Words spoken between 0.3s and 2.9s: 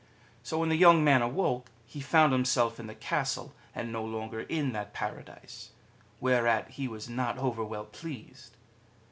So when the young man awoke, he found himself in